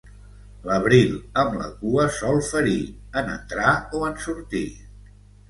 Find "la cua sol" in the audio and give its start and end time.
1.59-2.41